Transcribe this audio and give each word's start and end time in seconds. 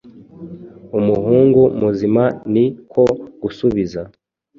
umuhungu 0.97 1.61
muzima 1.81 2.23
ni 2.53 2.65
ko 2.91 3.03
gusubiza 3.41 4.01